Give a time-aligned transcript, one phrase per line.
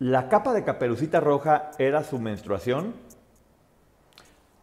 [0.00, 2.94] La capa de caperucita roja era su menstruación.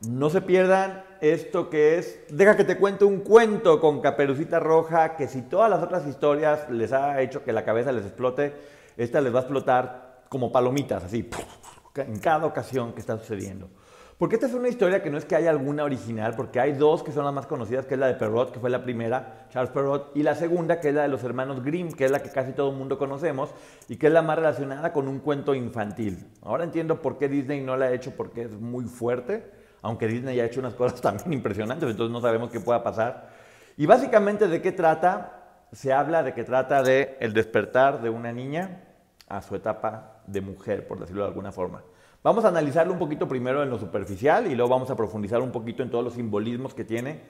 [0.02, 5.16] No se pierdan esto que es, deja que te cuente un cuento con caperucita roja,
[5.16, 8.55] que si todas las otras historias les ha hecho que la cabeza les explote,
[8.97, 11.29] esta les va a explotar como palomitas, así,
[11.95, 13.69] en cada ocasión que está sucediendo.
[14.17, 17.03] Porque esta es una historia que no es que haya alguna original, porque hay dos
[17.03, 19.69] que son las más conocidas, que es la de Perrot, que fue la primera, Charles
[19.69, 22.31] Perrot, y la segunda, que es la de los hermanos Grimm, que es la que
[22.31, 23.51] casi todo el mundo conocemos,
[23.88, 26.31] y que es la más relacionada con un cuento infantil.
[26.41, 29.51] Ahora entiendo por qué Disney no la ha hecho, porque es muy fuerte,
[29.83, 33.29] aunque Disney ha hecho unas cosas también impresionantes, entonces no sabemos qué pueda pasar.
[33.77, 35.67] Y básicamente, ¿de qué trata?
[35.71, 38.81] Se habla de que trata de el despertar de una niña
[39.27, 41.83] a su etapa de mujer, por decirlo de alguna forma.
[42.23, 45.51] Vamos a analizarlo un poquito primero en lo superficial y luego vamos a profundizar un
[45.51, 47.21] poquito en todos los simbolismos que tiene.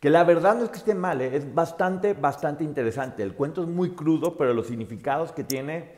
[0.00, 1.34] Que la verdad no es que esté mal, ¿eh?
[1.34, 3.22] es bastante, bastante interesante.
[3.22, 5.92] El cuento es muy crudo, pero los significados que tiene,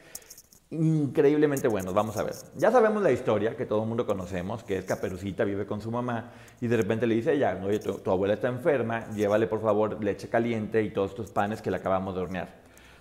[0.70, 1.92] increíblemente buenos.
[1.92, 2.34] Vamos a ver.
[2.54, 5.90] Ya sabemos la historia que todo el mundo conocemos, que es Caperucita vive con su
[5.90, 6.30] mamá
[6.60, 10.02] y de repente le dice ella, oye, tu, tu abuela está enferma, llévale por favor
[10.02, 12.54] leche caliente y todos estos panes que le acabamos de hornear.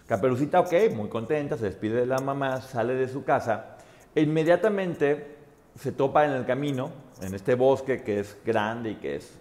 [0.07, 3.74] Caperucita, ok, muy contenta, se despide de la mamá, sale de su casa
[4.21, 5.35] inmediatamente
[5.75, 9.39] se topa en el camino, en este bosque que es grande y que es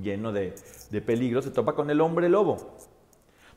[0.00, 0.54] lleno de,
[0.90, 2.76] de peligro, se topa con el hombre lobo.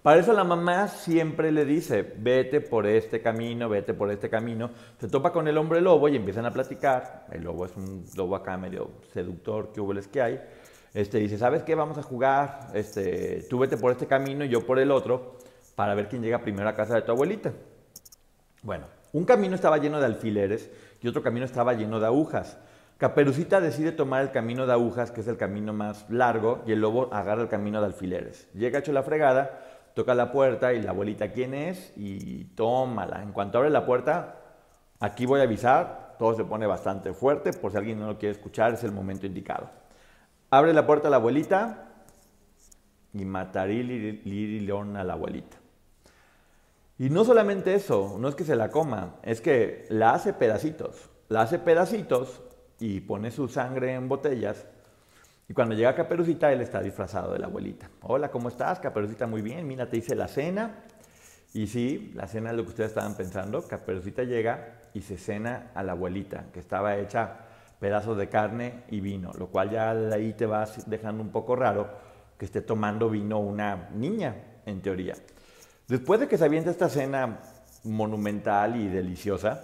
[0.05, 4.69] Para eso la mamá siempre le dice, vete por este camino, vete por este camino.
[4.99, 7.25] Se topa con el hombre lobo y empiezan a platicar.
[7.31, 10.39] El lobo es un lobo acá medio seductor, que hubo que hay.
[10.93, 11.73] Este, dice, ¿sabes qué?
[11.73, 15.39] Vamos a jugar, este, tú vete por este camino y yo por el otro,
[15.75, 17.51] para ver quién llega primero a casa de tu abuelita.
[18.61, 20.69] Bueno, un camino estaba lleno de alfileres
[21.01, 22.57] y otro camino estaba lleno de agujas.
[22.97, 26.81] Caperucita decide tomar el camino de agujas, que es el camino más largo, y el
[26.81, 28.51] lobo agarra el camino de alfileres.
[28.53, 29.61] Llega hecho la fregada,
[29.93, 31.93] toca la puerta y la abuelita, ¿quién es?
[31.95, 33.23] Y tómala.
[33.23, 34.35] En cuanto abre la puerta,
[34.99, 38.35] aquí voy a avisar, todo se pone bastante fuerte, por si alguien no lo quiere
[38.35, 39.69] escuchar, es el momento indicado.
[40.49, 41.87] Abre la puerta la abuelita
[43.13, 43.81] y matarí
[44.59, 45.55] León a la abuelita.
[46.97, 51.09] Y no solamente eso, no es que se la coma, es que la hace pedacitos.
[51.27, 52.41] La hace pedacitos
[52.79, 54.65] y pone su sangre en botellas.
[55.49, 57.89] Y cuando llega Caperucita, él está disfrazado de la abuelita.
[58.01, 58.79] Hola, ¿cómo estás?
[58.79, 59.67] Caperucita, muy bien.
[59.67, 60.83] Mira, te hice la cena.
[61.53, 63.67] Y sí, la cena es lo que ustedes estaban pensando.
[63.67, 67.39] Caperucita llega y se cena a la abuelita, que estaba hecha
[67.79, 71.89] pedazos de carne y vino, lo cual ya ahí te va dejando un poco raro
[72.37, 74.35] que esté tomando vino una niña,
[74.65, 75.15] en teoría.
[75.87, 77.39] Después de que se avienta esta cena
[77.83, 79.63] monumental y deliciosa,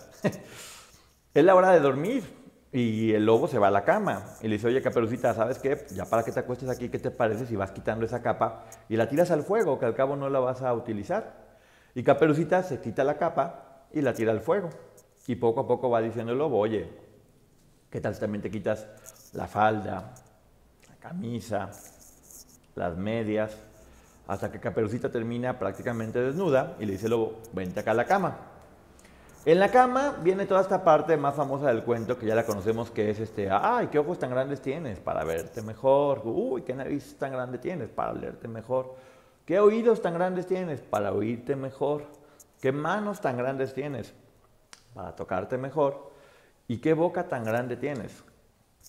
[1.33, 2.23] es la hora de dormir
[2.71, 5.85] y el lobo se va a la cama y le dice, oye Caperucita, ¿sabes qué?
[5.93, 8.97] Ya para que te acuestes aquí, ¿qué te parece si vas quitando esa capa y
[8.97, 11.41] la tiras al fuego, que al cabo no la vas a utilizar?
[11.95, 14.69] Y Caperucita se quita la capa y la tira al fuego.
[15.27, 16.89] Y poco a poco va diciendo el lobo, oye,
[17.89, 18.87] ¿qué tal si también te quitas
[19.33, 20.13] la falda,
[20.87, 21.69] la camisa,
[22.75, 23.57] las medias?
[24.27, 28.37] Hasta que Caperucita termina prácticamente desnuda y le dice lobo, vente acá a la cama.
[29.43, 32.91] En la cama viene toda esta parte más famosa del cuento que ya la conocemos
[32.91, 37.15] que es este, ay, qué ojos tan grandes tienes para verte mejor, uy, qué nariz
[37.17, 38.95] tan grande tienes para leerte mejor,
[39.45, 42.05] qué oídos tan grandes tienes para oírte mejor,
[42.61, 44.13] qué manos tan grandes tienes
[44.93, 46.11] para tocarte mejor
[46.67, 48.23] y qué boca tan grande tienes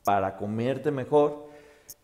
[0.05, 1.47] para comerte mejor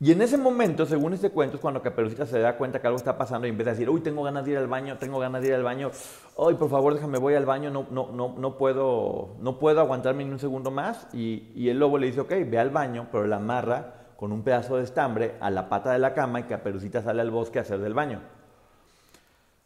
[0.01, 2.99] y en ese momento, según este cuento, es cuando Caperucita se da cuenta que algo
[2.99, 5.43] está pasando y empieza a decir, uy, tengo ganas de ir al baño, tengo ganas
[5.43, 5.91] de ir al baño,
[6.39, 10.25] ay, por favor, déjame, voy al baño, no, no, no, no, puedo, no puedo aguantarme
[10.25, 11.09] ni un segundo más.
[11.13, 14.43] Y, y el lobo le dice, ok, ve al baño, pero la amarra con un
[14.43, 17.63] pedazo de estambre a la pata de la cama y Caperucita sale al bosque a
[17.63, 18.21] hacer del baño.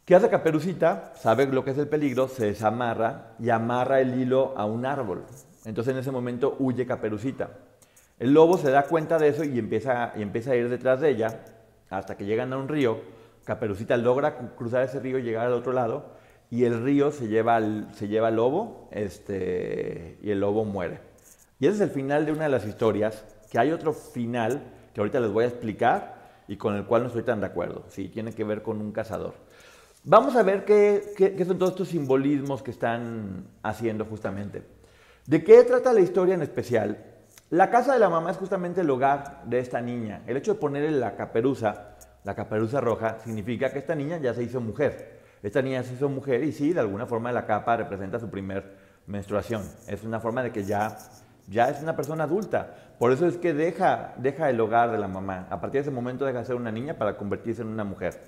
[0.05, 1.13] ¿Qué hace Caperucita?
[1.15, 5.23] Sabe lo que es el peligro, se desamarra y amarra el hilo a un árbol.
[5.63, 7.51] Entonces en ese momento huye Caperucita.
[8.19, 11.09] El lobo se da cuenta de eso y empieza, y empieza a ir detrás de
[11.09, 11.43] ella
[11.89, 13.01] hasta que llegan a un río.
[13.43, 16.13] Caperucita logra cruzar ese río y llegar al otro lado
[16.53, 20.99] y el río se lleva al, se lleva al lobo este, y el lobo muere.
[21.59, 24.61] Y ese es el final de una de las historias, que hay otro final
[24.93, 26.15] que ahorita les voy a explicar
[26.47, 27.85] y con el cual no estoy tan de acuerdo.
[27.87, 29.33] Sí, tiene que ver con un cazador.
[30.03, 34.61] Vamos a ver qué, son todos estos simbolismos que están haciendo justamente.
[35.25, 37.12] ¿De qué trata la historia en especial?
[37.53, 40.23] La casa de la mamá es justamente el hogar de esta niña.
[40.25, 41.89] El hecho de ponerle la caperuza,
[42.23, 45.19] la caperuza roja, significa que esta niña ya se hizo mujer.
[45.43, 48.75] Esta niña se hizo mujer y sí, de alguna forma la capa representa su primer
[49.05, 49.61] menstruación.
[49.87, 50.97] Es una forma de que ya,
[51.47, 52.73] ya es una persona adulta.
[52.97, 55.45] Por eso es que deja, deja el hogar de la mamá.
[55.51, 58.19] A partir de ese momento deja de ser una niña para convertirse en una mujer.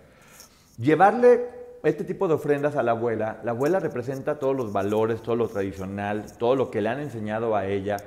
[0.77, 1.49] Llevarle
[1.81, 5.47] este tipo de ofrendas a la abuela, la abuela representa todos los valores, todo lo
[5.47, 7.97] tradicional, todo lo que le han enseñado a ella,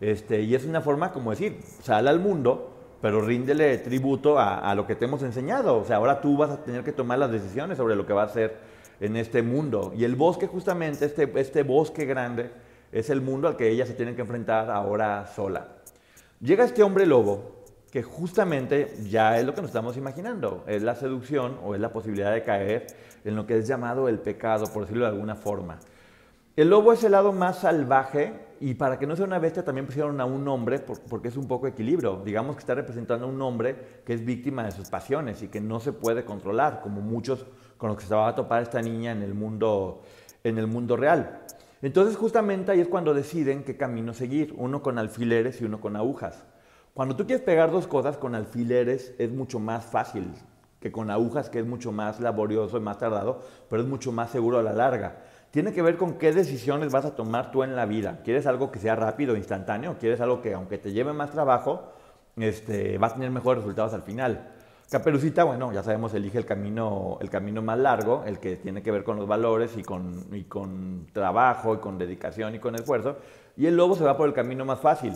[0.00, 4.86] este, y es una forma como decir, sal al mundo, pero ríndele tributo a, lo
[4.86, 5.78] que te hemos enseñado.
[5.78, 8.22] O sea, ahora tú vas a tener que tomar las decisiones sobre lo que va
[8.22, 8.56] a hacer
[9.00, 9.92] en este mundo.
[9.96, 12.50] Y el bosque, justamente, este, este bosque grande,
[12.90, 15.68] es el mundo al que ella se tiene que enfrentar ahora sola.
[16.40, 17.58] Llega este hombre lobo,
[17.90, 21.92] que justamente ya es lo que nos estamos imaginando, es la seducción o es la
[21.92, 22.86] posibilidad de caer
[23.24, 25.78] en lo que es llamado el pecado, por decirlo de alguna forma.
[26.56, 29.86] El lobo es el lado más salvaje y para que no sea una bestia también
[29.86, 32.22] pusieron a un hombre porque es un poco equilibrio.
[32.24, 35.60] Digamos que está representando a un hombre que es víctima de sus pasiones y que
[35.60, 37.46] no se puede controlar, como muchos
[37.76, 40.02] con los que se va a topar esta niña en el mundo,
[40.44, 41.40] en el mundo real.
[41.80, 45.94] Entonces justamente ahí es cuando deciden qué camino seguir, uno con alfileres y uno con
[45.94, 46.44] agujas.
[46.92, 50.32] Cuando tú quieres pegar dos cosas con alfileres es mucho más fácil
[50.80, 54.30] que con agujas, que es mucho más laborioso y más tardado, pero es mucho más
[54.30, 55.18] seguro a la larga.
[55.50, 58.20] Tiene que ver con qué decisiones vas a tomar tú en la vida.
[58.22, 59.96] ¿Quieres algo que sea rápido, instantáneo?
[59.98, 61.92] ¿Quieres algo que aunque te lleve más trabajo,
[62.36, 64.52] este, vas a tener mejores resultados al final?
[64.90, 68.90] Caperucita, bueno, ya sabemos, elige el camino, el camino más largo, el que tiene que
[68.90, 73.16] ver con los valores y con, y con trabajo y con dedicación y con esfuerzo.
[73.56, 75.14] Y el lobo se va por el camino más fácil.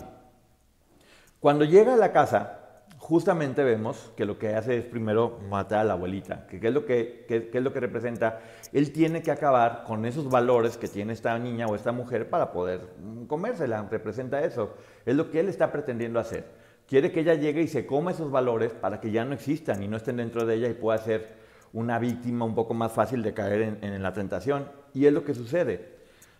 [1.39, 2.59] Cuando llega a la casa,
[3.03, 6.73] justamente vemos que lo que hace es primero matar a la abuelita, que qué es
[6.73, 8.39] lo que, es lo que representa.
[8.71, 12.53] Él tiene que acabar con esos valores que tiene esta niña o esta mujer para
[12.53, 12.79] poder
[13.27, 14.75] comérsela, representa eso.
[15.05, 16.45] Es lo que él está pretendiendo hacer.
[16.87, 19.89] Quiere que ella llegue y se coma esos valores para que ya no existan y
[19.89, 21.27] no estén dentro de ella y pueda ser
[21.73, 24.69] una víctima un poco más fácil de caer en, en la tentación.
[24.93, 25.89] Y es lo que sucede.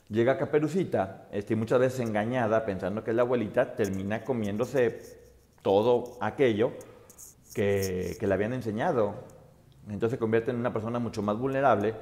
[0.08, 5.23] Llega Caperucita, este, muchas veces engañada, pensando que es la abuelita, termina comiéndose
[5.64, 6.74] todo aquello
[7.56, 9.16] que, le habían enseñado.
[9.88, 11.96] Entonces se convierte en una persona mucho más vulnerable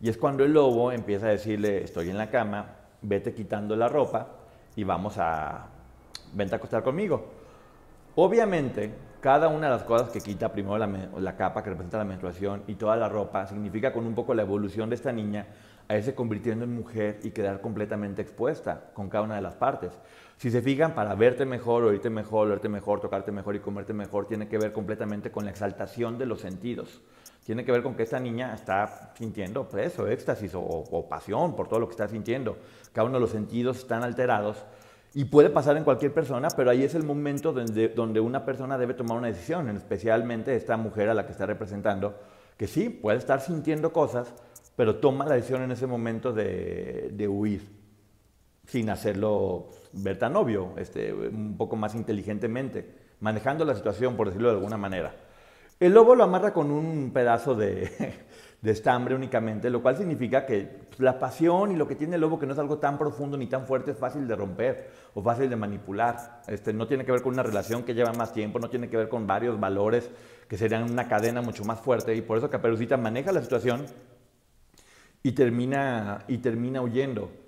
[0.00, 3.88] y es cuando el lobo empieza a decirle, estoy en la cama, vete quitando la
[3.88, 4.28] ropa
[4.76, 5.66] y vamos a,
[6.32, 7.26] vente a acostar conmigo.
[8.14, 8.92] Obviamente,
[9.26, 12.76] cada una de las cosas que quita, primero la, capa que representa la menstruación y
[12.76, 15.48] toda la ropa, significa con un poco la evolución de esta niña
[15.88, 19.90] a irse convirtiendo en mujer y quedar completamente expuesta con cada una de las partes.
[20.36, 24.28] Si se fijan, para verte mejor, oírte mejor, verte mejor, tocarte mejor y comerte mejor,
[24.28, 27.00] tiene que ver completamente con la exaltación de los sentidos.
[27.44, 31.80] Tiene que ver con que esta niña está sintiendo pues, éxtasis o, pasión por todo
[31.80, 32.58] lo que está sintiendo.
[32.92, 34.64] Cada uno de los sentidos están alterados
[35.16, 38.76] y puede pasar en cualquier persona, pero ahí es el momento donde, donde una persona
[38.76, 42.18] debe tomar una decisión, especialmente esta mujer a la que está representando,
[42.58, 44.34] que sí, puede estar sintiendo cosas,
[44.76, 47.66] pero toma la decisión en ese momento de, de huir
[48.66, 52.86] sin hacerlo ver tan obvio, este, un poco más inteligentemente,
[53.20, 55.14] manejando la situación, por decirlo de alguna manera.
[55.80, 57.54] El lobo lo amarra con un pedazo
[58.60, 62.38] de, estambre únicamente, lo cual significa que la pasión y lo que tiene el lobo,
[62.38, 65.48] que no es algo tan profundo ni tan fuerte, es fácil de romper o fácil
[65.48, 66.42] de manipular.
[66.46, 68.96] Este, no tiene que ver con una relación que lleva más tiempo, no tiene que
[68.96, 70.10] ver con varios valores
[70.48, 73.86] que serían una cadena mucho más fuerte, y por eso Caperucita maneja la situación
[75.22, 77.45] y termina, y termina huyendo.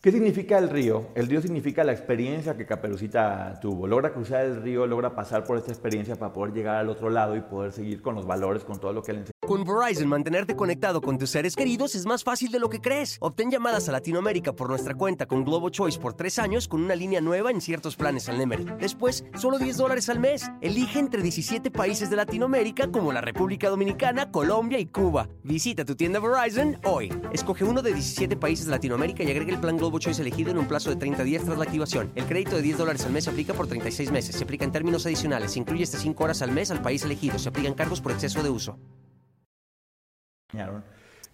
[0.00, 1.08] ¿Qué significa el río?
[1.16, 3.88] El río significa la experiencia que Caperucita tuvo.
[3.88, 7.34] Logra cruzar el río, logra pasar por esta experiencia para poder llegar al otro lado
[7.34, 9.32] y poder seguir con los valores, con todo lo que le enseñó.
[9.44, 13.16] Con Verizon, mantenerte conectado con tus seres queridos es más fácil de lo que crees.
[13.20, 16.94] Obtén llamadas a Latinoamérica por nuestra cuenta con Globo Choice por tres años con una
[16.94, 18.66] línea nueva en ciertos planes al Nemery.
[18.78, 20.48] Después, solo 10 dólares al mes.
[20.60, 25.28] Elige entre 17 países de Latinoamérica como la República Dominicana, Colombia y Cuba.
[25.42, 27.12] Visita tu tienda Verizon hoy.
[27.32, 30.58] Escoge uno de 17 países de Latinoamérica y agrega el plan Globo Choice elegido en
[30.58, 32.10] un plazo de 30 días tras la activación.
[32.14, 34.36] El crédito de 10 dólares al mes se aplica por 36 meses.
[34.36, 35.52] Se aplica en términos adicionales.
[35.52, 37.38] Se incluye hasta 5 horas al mes al país elegido.
[37.38, 38.78] Se aplican cargos por exceso de uso.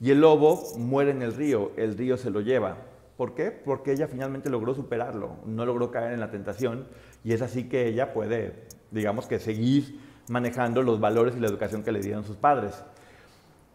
[0.00, 2.76] y el lobo muere en el río, el río se lo lleva.
[3.16, 3.50] ¿Por qué?
[3.52, 6.88] Porque ella finalmente logró superarlo, no logró caer en la tentación
[7.22, 11.84] y es así que ella puede, digamos que, seguir manejando los valores y la educación
[11.84, 12.82] que le dieron sus padres.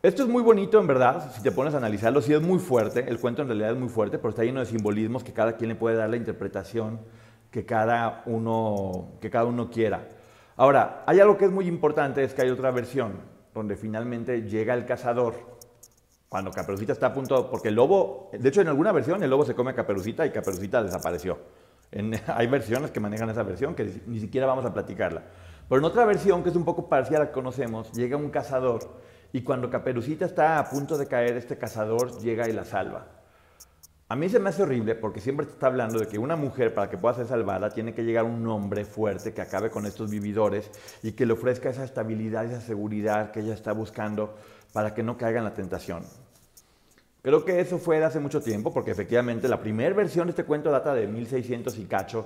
[0.02, 3.04] Esto es muy bonito, en verdad, si te pones a analizarlo, sí es muy fuerte,
[3.10, 5.68] el cuento en realidad es muy fuerte, pero está lleno de simbolismos que cada quien
[5.68, 7.02] le puede dar la interpretación
[7.52, 10.08] que cada uno, que cada uno quiera.
[10.56, 13.16] Ahora, hay algo que es muy importante, es que hay otra versión,
[13.54, 15.34] donde finalmente llega el cazador,
[16.30, 19.44] cuando Caperucita está a punto, porque el lobo, de hecho en alguna versión el lobo
[19.44, 21.40] se come a Caperucita y Caperucita desapareció.
[22.28, 25.24] hay versiones que manejan esa versión que ni siquiera vamos a platicarla.
[25.68, 28.30] Pero en otra versión, que es un poco parecida a la que conocemos, llega un
[28.30, 28.80] cazador
[29.32, 33.08] y cuando Caperucita está a punto de caer, este cazador llega y la salva.
[34.12, 36.74] A mí se me hace horrible porque siempre se está hablando de que una mujer
[36.74, 40.10] para que pueda ser salvada tiene que llegar un hombre fuerte que acabe con estos
[40.10, 40.72] vividores
[41.04, 44.36] y que le ofrezca esa estabilidad, esa seguridad que ella está buscando
[44.74, 46.04] para que no caiga en la tentación.
[47.22, 50.46] Creo que eso fue de hace mucho tiempo porque efectivamente la primera versión de este
[50.46, 52.26] cuento data de 1600 y cacho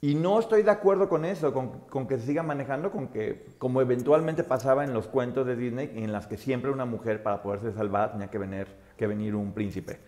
[0.00, 3.80] y no estoy de acuerdo con eso, con, que se siga manejando, con que, como
[3.80, 7.60] eventualmente pasaba en los cuentos de Disney, en las que siempre una mujer para poder
[7.60, 9.98] ser salvada tenía que venir, que venir un príncipe.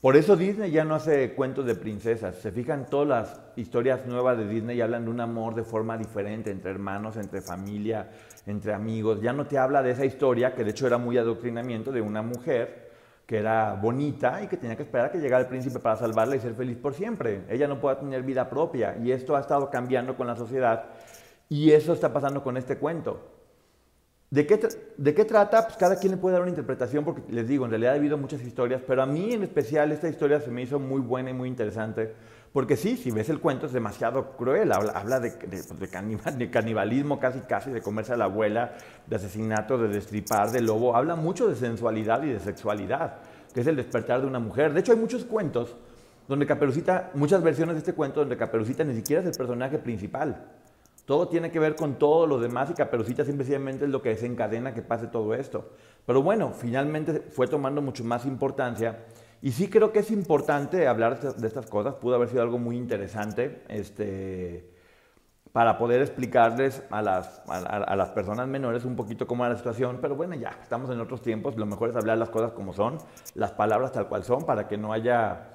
[0.00, 2.36] Por eso Disney ya no hace cuentos de princesas.
[2.36, 5.96] Se fijan todas las historias nuevas de Disney y hablan de un amor de forma
[5.96, 8.10] diferente, entre hermanos, entre familia,
[8.46, 9.20] entre amigos.
[9.20, 12.22] Ya no te habla de esa historia, que de hecho era muy adoctrinamiento, de una
[12.22, 12.91] mujer
[13.26, 16.36] que era bonita y que tenía que esperar a que llegara el príncipe para salvarla
[16.36, 17.44] y ser feliz por siempre.
[17.48, 20.84] Ella no puede tener vida propia y esto ha estado cambiando con la sociedad
[21.48, 23.28] y eso está pasando con este cuento.
[24.30, 24.58] ¿De qué,
[24.96, 25.64] ¿De qué trata?
[25.66, 28.16] Pues cada quien le puede dar una interpretación porque les digo, en realidad ha habido
[28.16, 31.34] muchas historias, pero a mí en especial esta historia se me hizo muy buena y
[31.34, 32.14] muy interesante
[32.52, 35.68] porque sí, si ves el cuento es demasiado cruel, habla, de, pues,
[36.38, 38.74] de, canibalismo casi casi, de comerse a la abuela,
[39.06, 43.14] de asesinato, de destripar, de lobo, habla mucho de sensualidad y de sexualidad,
[43.54, 44.74] que es el despertar de una mujer.
[44.74, 45.74] De hecho hay muchos cuentos
[46.28, 50.44] donde Caperucita, muchas versiones de este cuento donde Caperucita ni siquiera es el personaje principal.
[51.06, 54.74] Todo tiene que ver con todo lo demás y Caperucita simplemente es lo que desencadena
[54.74, 55.70] que pase todo esto.
[56.06, 58.98] Pero bueno, finalmente fue tomando mucho más importancia
[59.42, 62.76] y sí creo que es importante hablar de estas cosas, pudo haber sido algo muy
[62.76, 64.70] interesante este,
[65.50, 69.98] para poder explicarles a las, a, las personas menores un poquito cómo era la situación,
[70.00, 72.98] pero bueno, ya estamos en otros tiempos, lo mejor es hablar las cosas como son,
[73.34, 75.50] las palabras tal cual son, para que no haya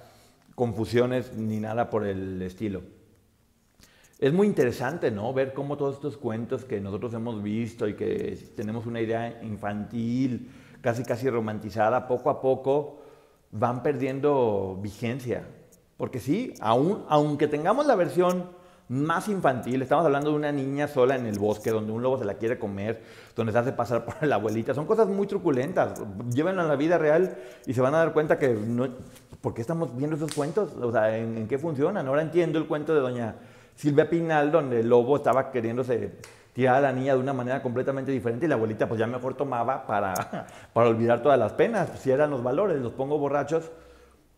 [0.53, 2.81] confusiones ni nada por el estilo.
[4.19, 5.31] Es muy interesante, ¿no?
[5.31, 10.51] Ver cómo todos estos cuentos que nosotros hemos visto y que tenemos una idea infantil,
[10.81, 13.06] casi casi romantizada, poco a poco
[13.59, 15.43] van perdiendo vigencia.
[15.97, 18.49] Porque sí, aún, aunque tengamos la versión
[18.89, 22.25] más infantil, estamos hablando de una niña sola en el bosque donde un lobo se
[22.25, 23.01] la quiere comer,
[23.35, 26.01] donde se hace pasar por la abuelita, son cosas muy truculentas.
[26.33, 27.35] Llévenlo a la vida real
[27.65, 28.87] y se van a dar cuenta que no,
[29.41, 30.73] ¿por qué estamos viendo esos cuentos?
[30.81, 32.07] O sea, ¿en, en qué funcionan?
[32.07, 33.35] Ahora entiendo el cuento de doña
[33.75, 36.13] Silvia Pinal donde el lobo estaba queriéndose
[36.57, 39.35] tiraba a la niña de una manera completamente diferente y la abuelita pues ya mejor
[39.35, 43.69] tomaba para, para olvidar todas las penas, si eran los valores, los pongo borrachos,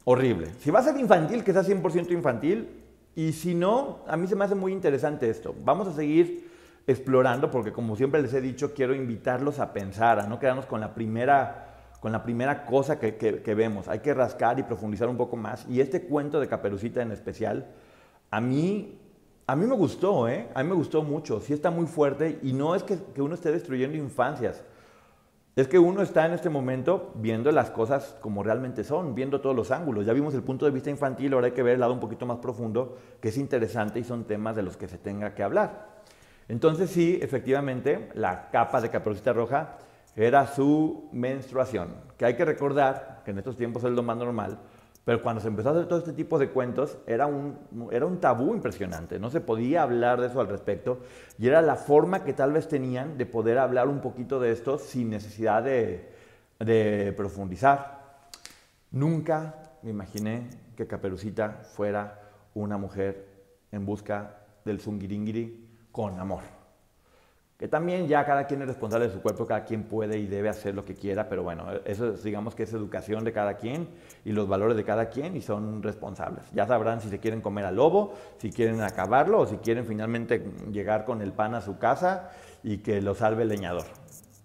[0.04, 0.52] horrible.
[0.60, 2.84] Si va a ser infantil, que sea 100% infantil,
[3.16, 5.56] y si no, a mí se me hace muy interesante esto.
[5.64, 6.52] Vamos a seguir
[6.88, 10.82] explorando porque como siempre les he dicho, quiero invitarlos a pensar, a no quedarnos con
[10.82, 11.68] la primera,
[12.02, 13.88] con la primera cosa que, que vemos.
[13.88, 15.66] Hay que rascar y profundizar un poco más.
[15.70, 17.68] Y este cuento de Caperucita en especial,
[18.30, 19.00] a mí
[19.50, 20.48] a mí me gustó, ¿eh?
[20.54, 21.42] A mí me gustó mucho.
[21.42, 24.64] Sí está muy fuerte y no es que, uno esté destruyendo infancias.
[25.56, 29.56] Es que uno está en este momento viendo las cosas como realmente son, viendo todos
[29.56, 30.06] los ángulos.
[30.06, 32.28] Ya vimos el punto de vista infantil, ahora hay que ver el lado un poquito
[32.28, 36.04] más profundo, que es interesante y son temas de los que se tenga que hablar.
[36.48, 39.78] Entonces sí, efectivamente, la capa de Caperucita Roja
[40.16, 44.60] era su menstruación, que hay que recordar que en estos tiempos es lo más normal,
[45.10, 47.58] pero cuando se empezó a hacer todo este tipo de cuentos, era un,
[47.92, 49.18] era un tabú impresionante.
[49.18, 51.00] No se podía hablar de eso al respecto.
[51.40, 54.78] Y era la forma que tal vez tenían de poder hablar un poquito de esto
[54.78, 56.14] sin necesidad de,
[56.60, 58.20] de profundizar.
[58.92, 60.48] Nunca me imaginé
[60.78, 63.26] que Caperucita fuera una mujer
[63.72, 66.59] en busca del zungiringiri con amor.
[67.60, 70.48] Que también ya cada quien es responsable de su cuerpo, cada quien puede y debe
[70.48, 73.90] hacer lo que quiera, pero bueno, eso digamos que es educación de cada quien
[74.24, 76.46] y los valores de cada quien y son responsables.
[76.54, 80.42] Ya sabrán si se quieren comer al lobo, si quieren acabarlo o si quieren finalmente
[80.72, 82.30] llegar con el pan a su casa
[82.64, 83.84] y que lo salve el leñador.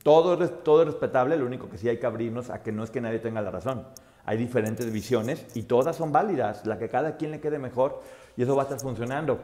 [0.03, 2.91] Todo, todo es respetable, lo único que sí hay que abrirnos a que no es
[2.91, 3.87] que nadie tenga la razón.
[4.25, 8.01] Hay diferentes visiones y todas son válidas, la que cada quien le quede mejor
[8.37, 9.39] y eso va a estar funcionando.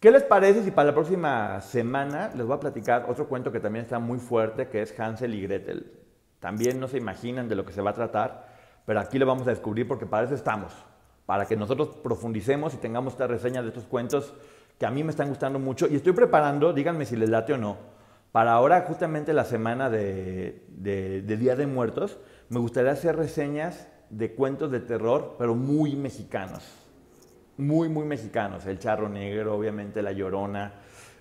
[0.00, 3.58] ¿Qué les parece si para la próxima semana les voy a platicar otro cuento que
[3.58, 5.90] también está muy fuerte, que es Hansel y Gretel?
[6.38, 8.46] También no se imaginan de lo que se va a tratar,
[8.86, 10.72] pero aquí lo vamos a descubrir porque para eso estamos,
[11.26, 14.34] para que nosotros profundicemos y tengamos esta reseña de estos cuentos
[14.78, 17.58] que a mí me están gustando mucho y estoy preparando, díganme si les late o
[17.58, 17.76] no,
[18.30, 22.18] para ahora justamente la semana de, de, Día de Muertos,
[22.50, 26.87] me gustaría hacer reseñas de cuentos de terror, pero muy mexicanos.
[27.58, 28.64] Muy, muy mexicanos.
[28.66, 30.74] El charro negro, obviamente, la llorona,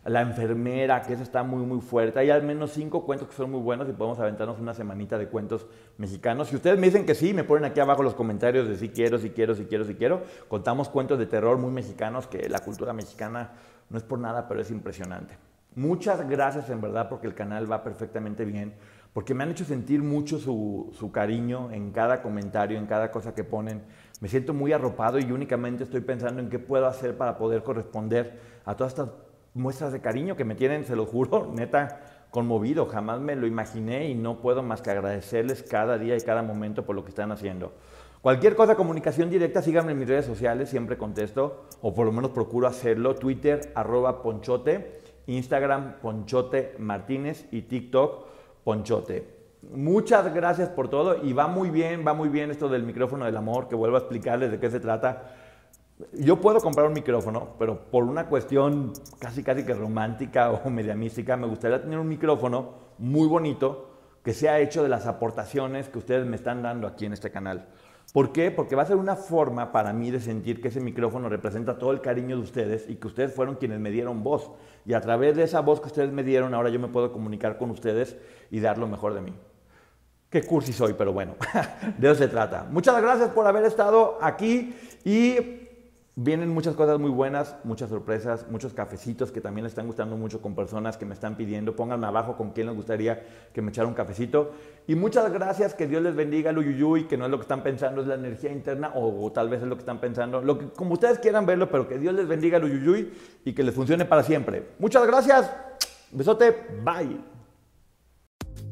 [0.06, 2.20] la enfermera, que eso está muy, muy fuerte.
[2.20, 5.30] Hay al menos cinco cuentos que son muy buenos y podemos aventarnos una semanita de
[5.30, 5.66] cuentos
[5.98, 6.50] mexicanos.
[6.50, 9.18] Si ustedes me dicen que sí, me ponen aquí abajo los comentarios de si quiero,
[9.18, 10.22] si quiero, si quiero, si quiero.
[10.48, 13.54] Contamos cuentos de terror muy mexicanos, que la cultura mexicana
[13.90, 15.36] no es por nada, pero es impresionante.
[15.74, 18.76] Muchas gracias en verdad porque el canal va perfectamente bien
[19.18, 23.34] porque me han hecho sentir mucho su, su, cariño en cada comentario, en cada cosa
[23.34, 23.82] que ponen.
[24.20, 28.40] Me siento muy arropado y únicamente estoy pensando en qué puedo hacer para poder corresponder
[28.66, 29.12] a todas estas
[29.54, 32.86] muestras de cariño que me tienen, se lo juro, neta, conmovido.
[32.86, 36.86] Jamás me lo imaginé y no puedo más que agradecerles cada día y cada momento
[36.86, 37.74] por lo que están haciendo.
[38.22, 42.32] Cualquier cosa, comunicación directa, síganme en mis redes sociales, siempre contesto, o por lo menos
[42.32, 43.16] procuro hacerlo.
[43.16, 48.26] Twitter, arroba ponchote, Instagram, ponchote martínez y TikTok,
[48.68, 49.37] Ponchote.
[49.72, 53.36] Muchas gracias por todo y va muy bien, va muy bien esto del micrófono del
[53.36, 55.32] amor, que vuelvo a explicarles de qué se trata.
[56.14, 60.96] Yo puedo comprar un micrófono, pero por una cuestión casi casi que romántica o media
[60.96, 63.90] mística, me gustaría tener un micrófono muy bonito
[64.24, 67.68] que sea hecho de las aportaciones que ustedes me están dando aquí en este canal.
[68.14, 68.52] ¿Por qué?
[68.52, 71.92] Porque va a ser una forma para mí de sentir que ese micrófono representa todo
[71.92, 74.50] el cariño de ustedes y que ustedes fueron quienes me dieron voz.
[74.86, 77.58] Y a través de esa voz que ustedes me dieron, ahora yo me puedo comunicar
[77.58, 78.18] con ustedes
[78.50, 79.34] y dar lo mejor de mí.
[80.30, 81.36] Qué cursi soy, pero bueno,
[81.98, 82.66] de eso se trata.
[82.70, 85.68] Muchas gracias por haber estado aquí y
[86.20, 90.42] Vienen muchas cosas muy buenas, muchas sorpresas, muchos cafecitos que también les están gustando mucho
[90.42, 91.76] con personas que me están pidiendo.
[91.76, 94.52] Pónganme abajo con quién les gustaría que me echara un cafecito.
[94.88, 98.02] Y muchas gracias, que Dios les bendiga, Luyuyuy, que no es lo que están pensando,
[98.02, 100.70] es la energía interna, o, o, tal vez es lo que están pensando, lo que,
[100.70, 103.14] como ustedes quieran verlo, pero que Dios les bendiga, Luyuyuy,
[103.46, 104.70] y que les funcione para siempre.
[104.80, 105.52] Muchas gracias,
[106.12, 107.37] besote, bye.